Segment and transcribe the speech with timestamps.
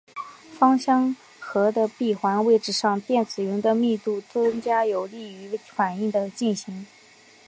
[0.57, 6.87] 芳香核的闭环位置上电子云的密度增加有利于反应的进行。